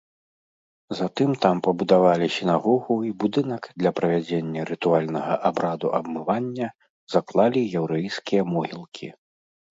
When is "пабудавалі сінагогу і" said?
1.67-3.11